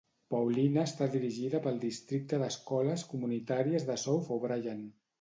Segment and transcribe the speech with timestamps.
[0.35, 4.87] Paullina està dirigida pel districte d'escoles comunitàries de South O'Brien.